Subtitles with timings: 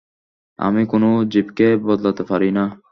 [0.59, 2.63] আমি কোনো জীবকে বদলাতে পারি না।